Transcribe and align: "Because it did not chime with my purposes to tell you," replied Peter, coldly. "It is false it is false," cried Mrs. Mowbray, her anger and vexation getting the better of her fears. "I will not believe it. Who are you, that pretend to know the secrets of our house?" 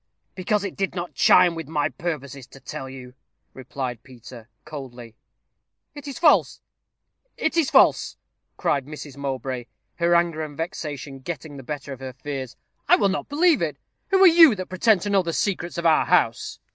"Because 0.33 0.63
it 0.63 0.75
did 0.75 0.95
not 0.95 1.13
chime 1.13 1.53
with 1.53 1.67
my 1.67 1.87
purposes 1.89 2.47
to 2.47 2.59
tell 2.59 2.89
you," 2.89 3.13
replied 3.53 4.01
Peter, 4.01 4.49
coldly. 4.65 5.15
"It 5.93 6.07
is 6.07 6.17
false 6.17 6.59
it 7.37 7.55
is 7.55 7.69
false," 7.69 8.17
cried 8.57 8.87
Mrs. 8.87 9.15
Mowbray, 9.15 9.65
her 9.97 10.15
anger 10.15 10.41
and 10.43 10.57
vexation 10.57 11.19
getting 11.19 11.55
the 11.57 11.61
better 11.61 11.93
of 11.93 11.99
her 11.99 12.13
fears. 12.13 12.55
"I 12.89 12.95
will 12.95 13.09
not 13.09 13.29
believe 13.29 13.61
it. 13.61 13.77
Who 14.07 14.17
are 14.23 14.27
you, 14.27 14.55
that 14.55 14.69
pretend 14.69 15.01
to 15.03 15.11
know 15.11 15.21
the 15.21 15.33
secrets 15.33 15.77
of 15.77 15.85
our 15.85 16.07
house?" 16.07 16.57